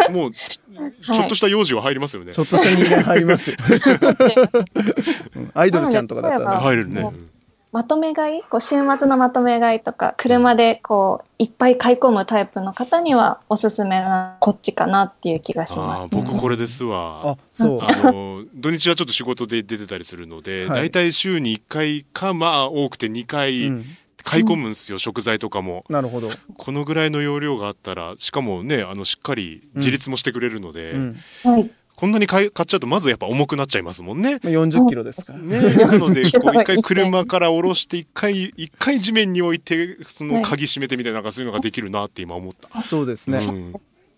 [0.09, 2.33] もう、ちょっとした幼児は入りますよね。
[2.33, 3.55] ちょっとした人間入ります
[5.53, 6.57] アイドルちゃんとかだったらね。
[6.57, 7.13] 入るねも。
[7.71, 17.79] まとめ買い、こう週末のまとめ買いとか、車でこういっぱい買い込むタイプの方にはおすすめなこっちかなっていう気がします、あー僕これですわあ。、そう。
[17.81, 23.85] あの土日はちょっと仕事で出てたりするので、はい大体週に1回かまあ多くて2う回ん。
[24.25, 26.29] 買い込むんですよ、食材とかもなるほど。
[26.57, 31.17] このぐらいの容量があったらしかもねあのしっかり自立もしてくれるので、うん。
[31.43, 31.71] はい。
[31.95, 34.39] こんなに買い買っちゃうとまずやっぱ重くなっちゃいますもんね。
[34.43, 35.39] まあ40キロですから。
[35.39, 42.83] ね、なので40こう一回車から下ろして一回一回地面に置いてそはいの鍵閉めてみたいななんかそういうのができるなって今思った。
[42.83, 43.37] そうですね。
[43.37, 43.73] うん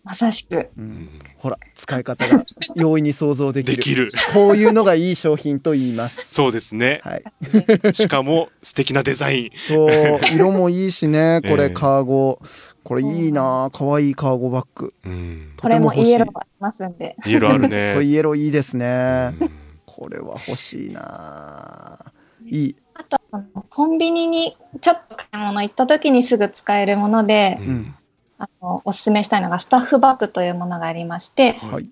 [0.07, 0.55] まさしく。
[0.55, 3.75] ううんんほら、使い方が容易に想像できる。
[3.75, 4.11] できる。
[4.33, 6.23] こういうのがいい商品と言います。
[6.33, 7.01] そうですね。
[7.03, 7.23] はい。
[7.93, 9.49] しかも素敵なデザイン。
[9.53, 9.91] そう、
[10.33, 12.39] 色もいいしね、 これええカーゴ。
[12.85, 14.93] これいいなかわいいカーゴバッグ。
[15.03, 15.51] うん。
[15.57, 17.17] これもとても欲しいイエローがありますんで。
[17.25, 18.03] イエローあるこねれ。
[18.05, 19.35] イエローいいですね。
[19.41, 19.51] うん
[19.97, 22.13] これは欲しいな
[22.45, 22.75] いい。
[22.93, 27.95] あと、あのコンビニにちょっと買い物行った時にすぐ使えるもので、うん。
[28.37, 31.89] あのおすすめしたいのがスタッフバッグというものがありまして、はい。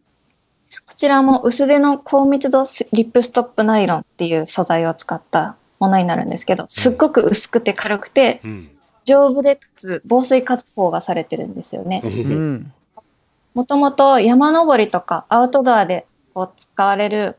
[0.88, 8.70] こちらも薄手の高密度スリップストップナイロンっていう素材を使ったものになるんですけど、すっごく薄くて軽くて、うん。
[9.06, 12.02] 丈夫でかつ防水加工がされてるんですよね。
[12.04, 12.74] うん。
[13.54, 17.38] もともと山登りとかアウトドアでこう使われる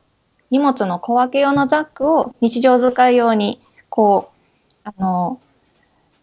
[0.50, 4.30] 荷物の小分け用のザックを日常使い用にこ
[4.84, 5.40] う、あの、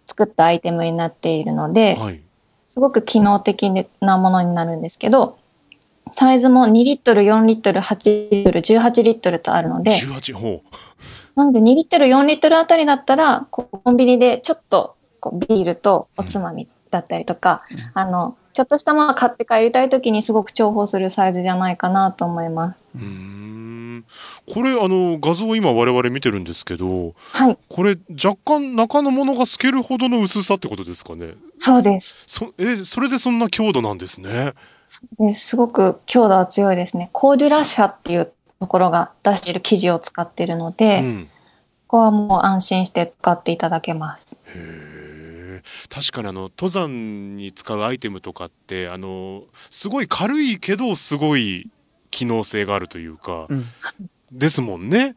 [0.08, 2.22] 作ったアイテムになっているので、はい。
[2.74, 3.70] すごく機能的
[4.02, 5.38] なものになるんですけど、
[6.12, 10.64] サイズも2リットル、4リットル、8リットル、18リットルとあるので、18ほ
[11.36, 17.62] なので2リットル、4リットルあたりだったら、コンビニでちょっとこうビールとおつまみだったりとか、
[17.94, 22.76] あの、ちょっとしたものを買って帰りたいときにすごく重宝するサイズじゃないかなと思います。
[22.96, 22.98] う。
[22.98, 23.53] うーん。
[24.54, 31.34] これあの画像を今我々見てるんですけど、はい、これ若干中のものが透けるほどの薄さってことですかね？
[31.58, 32.24] そうです。
[32.28, 34.54] そえそれでそんな強度なんですね。
[35.20, 37.10] ですごく強度は強いですね。
[37.13, 41.30] コーデュラ社っていうところが出している生地を使っているので、うん。
[41.88, 44.36] ここはもう安心して使っていただけます。
[44.48, 51.70] へえ確かにあの登山に使うアイテムとかってあのすごい軽いけどすごい
[52.13, 53.65] 機能性があるというか、うん
[54.32, 55.15] ですもんね。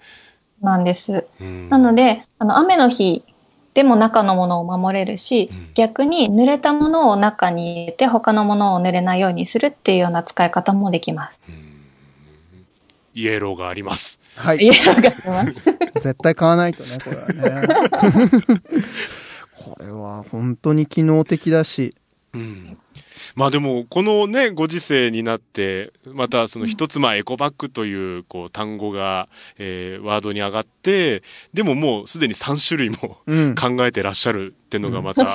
[0.61, 1.27] なんです。
[1.41, 3.25] うんなので、あの雨の日
[3.73, 11.41] でも中のものを守れるし、うん逆に濡れたものを中に入れて他のものを濡れないようにするっていうような使い方もできます。
[11.49, 11.67] うん
[13.15, 14.21] イエローがあります。
[14.37, 14.59] はい。
[14.59, 15.63] イエローがあります。
[16.03, 17.69] 絶対買わないとね、これはね。
[19.65, 21.95] これは本当に機能的だし。
[22.35, 22.79] うん
[23.37, 31.23] まあでもこのねご時世になってまたその一つまあエコバッグというこう単語が、えーワードに上がって
[31.53, 33.55] でももうすでに3種類もうん。
[33.55, 35.35] 考えてらっしゃるっていうのがまた、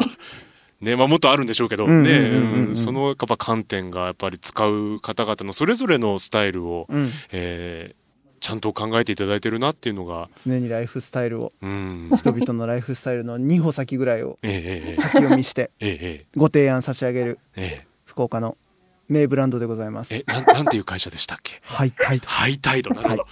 [0.82, 7.12] ねまあ、もっとあるんでしょうけどうんねそのやっぱ観点がやっぱり使う方々のそれぞれのスタイルを、うん。
[7.32, 8.02] えー
[8.42, 16.26] ちゃんと考えていただいてるなっていうのが、常にライフスタイルを、うん、人々のライフスタイルの2歩先ぐらいをえええ先読みしてえええ。
[16.36, 17.38] ご提案差し上げる。
[17.56, 18.58] ええ福岡の
[19.12, 20.14] 名ブランドでございます。
[20.14, 21.60] えなんなんていう会社でしたっけ？
[21.64, 22.28] ハイタイド。
[22.28, 23.26] ハイタイドなるほど、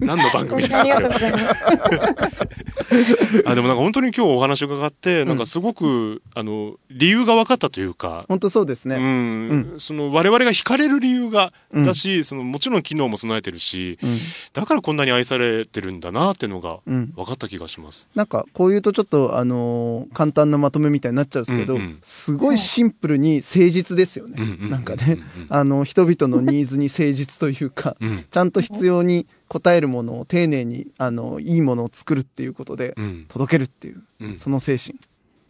[0.06, 0.80] 何の番組ですか？
[0.80, 1.64] ありがとうございます。
[3.46, 8.96] あでもなんか本当に今日お話伺ってなんかすごく、あの理由が分かったというか、本当そうですね。
[8.96, 14.18] うんその我々が惹かれる理由がうんだし、そのもちろん機能も備えてるしうん。
[14.52, 17.06] だからこんなに愛されてるんだなっていうのがうん。
[17.14, 18.08] 分かった気がします。
[18.14, 24.34] なんかこういうとちょっとあのー簡単なまとめみたいになっちゃうんですけど、うんうんすごいシンプルに誠実ですよね。
[24.38, 28.24] うんうんなんかね、うんあの人々のニーズに誠実というか、うん。
[28.30, 33.26] ちゃんと必要に応えるものを丁寧にあのいいものを作るっていうことでうん。
[33.28, 34.38] 届けるっていう、うん。
[34.38, 34.98] その精神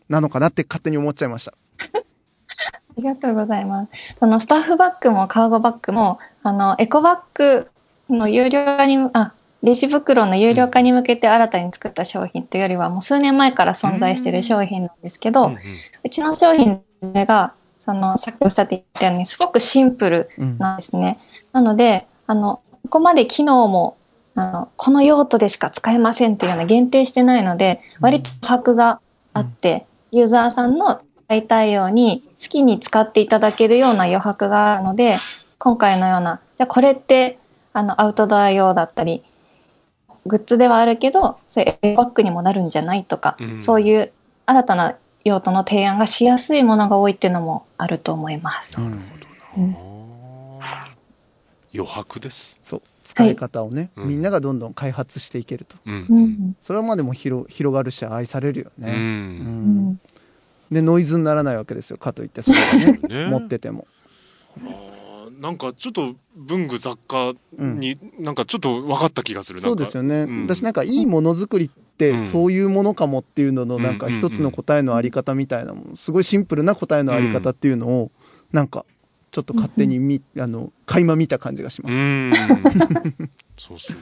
[0.09, 1.55] なのかなって勝手に思っちゃいました。
[2.91, 3.93] ありがとうございます。
[4.19, 7.71] そのスタッフバッグもカーゴバッグも、あの、エコバッグ
[8.09, 9.33] の有料化に、あ、
[9.63, 15.59] レジ袋の有料化に向けて新たに作った商品というよりは、もう数年前から存在している商品なんですけど、うん。
[16.05, 21.19] うちの商品がその、さっきおっしゃっていたように、すごくシンプルなんですね。
[21.53, 23.97] なので、あの、ここまで機能も、
[24.35, 29.01] あの、この用途でしか使えませんっていうような限定してないので、割と把握が
[29.33, 35.17] あって、ユーザーさんの大対応に好きに使っていただけるような余白があるので、
[35.59, 37.39] 今回のような、じゃあこれって、
[37.73, 39.23] あの、アウトドア用だったり、
[40.27, 43.61] グッズではあるけど、そういうエコバッグにもなるんじゃないとか、うん。
[43.61, 44.13] そういう
[44.45, 48.77] 新たな用途の提案がしやすいものが多いっていうのもあると思います。
[48.79, 49.03] うん。
[51.73, 52.59] 余白です。
[52.63, 52.83] そう。
[53.03, 55.77] 使い方をね、うんみんながどんどん開発していけると。
[55.85, 56.07] うん。
[56.09, 56.57] うん。
[56.61, 58.85] それはまあでも広広がるし愛されるよう。
[58.85, 58.99] ね、うん。
[58.99, 59.03] う
[59.93, 60.01] ん。
[60.71, 61.99] でノイズにならないわけですよ。
[61.99, 63.27] かといってそれがね。
[63.27, 63.27] ね。
[63.27, 63.87] 持ってても。
[64.65, 69.61] あーなんかちょっと文具雑貨になんかちょっと分かった気がする。
[69.61, 70.43] そうですよね、うん。
[70.47, 71.71] 私なんかいいものづくりっ
[72.01, 78.11] てうんそういうものかもっていうののなんかうん一つの答えのあり方みたいなものすごいシンプルな答えのあり方っていうのを
[78.53, 78.87] なんか
[79.31, 82.33] ちょっと勝手にみあの垣間見た感じがします、うん。
[83.59, 83.99] そうですね。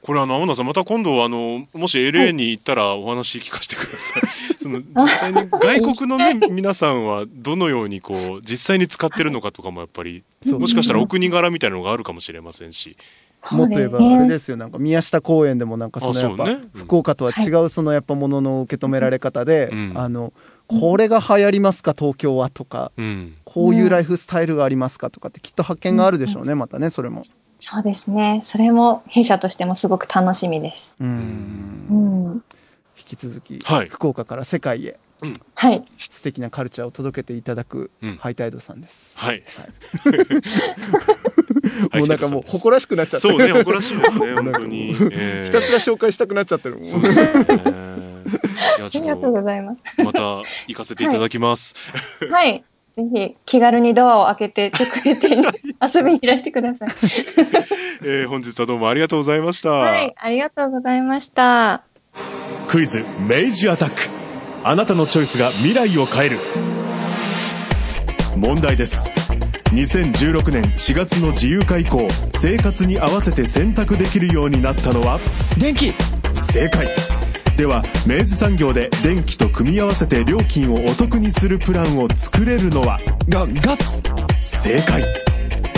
[0.00, 4.22] これあの天田さんまた今度あのもし LA に行ったらお話聞かせてください。
[4.56, 12.96] その実際に外国のね皆さんはどのようにこう実際に使ってるのかとかもやっぱりもしかしたらお国柄みたいなのがあるかもしれませんし。
[13.52, 14.56] もっと言えばあれですよ。
[14.56, 19.92] なんか宮下公園でもなんかそのやっぱ福岡とは違うそのやっぱものの受け止められ方で、うん。
[19.96, 20.32] あの
[20.68, 23.34] これが流行りますか東京はとかうん。
[23.44, 27.24] こういうライフスタイルがありますかとかってきっと発見があるでしょうねまたねそれも。
[27.60, 28.40] そうですね。
[28.42, 30.94] それも弊社としてもすごく楽しみです。
[31.00, 31.86] うん。
[31.90, 32.44] うん。
[32.98, 33.88] 引き続き、はい。
[33.88, 34.98] 福岡から世界へ
[35.54, 35.82] はい。
[35.98, 39.42] 素敵なカルチャーを届けていただくうんハイタイドさんです、はい。
[41.94, 44.90] もうなんかもう誇らしくなっちゃってそうね誇らしいですね 本当に。
[44.90, 47.32] えーひたすら紹介したくなっちゃってるもんそうですよね。
[47.32, 47.36] い
[48.80, 49.82] やあちょっりがとうごとざいます。
[50.02, 50.20] また
[50.66, 51.74] 行かせていただきます。
[52.30, 52.64] はい。
[52.94, 55.46] ぜひ気軽にドアを開けて直営店に
[55.94, 56.88] 遊びにいらしてください。
[58.02, 59.70] えー本日はどうもありがとうございました。
[59.70, 60.14] はい。
[60.16, 61.82] ありがとうございました。
[62.68, 64.25] クイズ明治アタック
[64.68, 66.38] あなたのチョイスが未来を変える。
[68.36, 69.08] 問題です。
[69.66, 75.20] 2016年4月の自由化以降生活に合わせて選択できるようになったのは？
[75.56, 75.94] 電気。
[76.32, 76.88] 正解。
[77.56, 82.98] では明治産業で電気と組み合わせて料金をお得にするプランを作れるのは？
[83.28, 84.02] がガス。
[84.42, 85.00] 正解。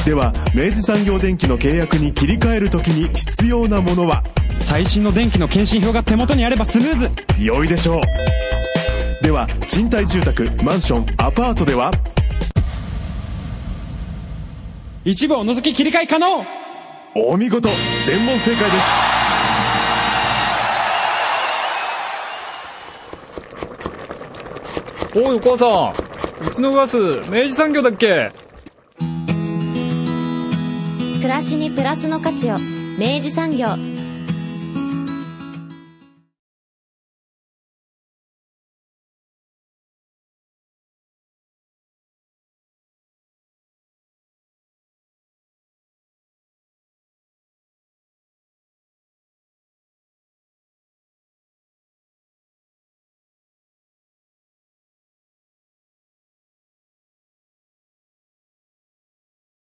[0.06, 4.22] では明治産業電機の契約に切り替えるときに必要なものは？
[4.58, 7.10] 最新の電気の検針票が手元にあればスムーズ。
[7.38, 8.00] 良いでしょう
[9.28, 11.90] では賃貸住宅マンションアパートでは。
[15.04, 16.46] 一部を除き切り替え可能。
[17.14, 17.68] お見事
[18.06, 18.80] 全問正解で
[25.12, 25.18] す。
[25.18, 26.48] おいお母さん。
[26.48, 26.96] うちのガス
[27.28, 28.32] 明治産業だっけ？
[31.16, 32.54] 暮らしにプラスの価値を
[32.98, 33.76] 明治産業